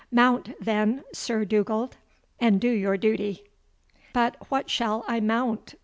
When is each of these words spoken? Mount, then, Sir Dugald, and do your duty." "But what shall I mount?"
Mount, 0.09 0.59
then, 0.59 1.03
Sir 1.13 1.45
Dugald, 1.45 1.97
and 2.39 2.59
do 2.59 2.71
your 2.71 2.97
duty." 2.97 3.43
"But 4.13 4.35
what 4.49 4.67
shall 4.67 5.05
I 5.07 5.19
mount?" 5.19 5.75